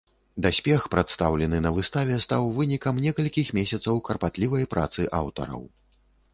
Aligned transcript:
Даспех, 0.43 0.87
прадстаўлены 0.95 1.59
на 1.65 1.71
выставе 1.75 2.17
стаў 2.25 2.49
вынікам 2.57 2.95
некалькіх 3.05 3.53
месяцаў 3.61 4.03
карпатлівай 4.11 4.69
працы 4.75 5.01
аўтараў. 5.23 5.61